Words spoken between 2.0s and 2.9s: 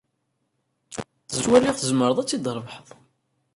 ad t-id-trebḥeḍ.